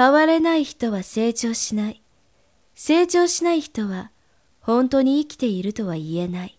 [0.00, 2.02] 変われない人は成長しない。
[2.74, 4.12] 成長しない人は
[4.60, 6.58] 本当に生きているとは言えない。